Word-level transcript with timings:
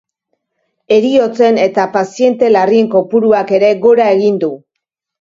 Heriotzen 0.95 1.61
eta 1.67 1.87
paziente 1.97 2.51
larrien 2.57 2.91
kopuruak 2.97 3.57
ere 3.61 3.73
gora 3.89 4.13
egin 4.19 4.45
du. 4.47 4.55